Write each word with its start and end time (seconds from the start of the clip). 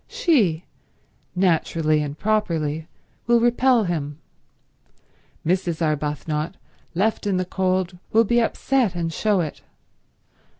She, 0.07 0.65
naturally 1.35 2.01
and 2.01 2.17
properly, 2.17 2.87
will 3.27 3.39
repel 3.39 3.83
him. 3.83 4.17
Mrs. 5.45 5.79
Arbuthnot, 5.79 6.55
left 6.95 7.27
in 7.27 7.37
the 7.37 7.45
cold, 7.45 7.99
will 8.11 8.23
be 8.23 8.41
upset 8.41 8.95
and 8.95 9.13
show 9.13 9.41
it. 9.41 9.61